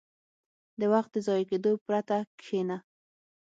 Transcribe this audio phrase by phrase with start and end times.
[0.79, 2.77] •د وخت د ضایع کېدو پرته کښېنه.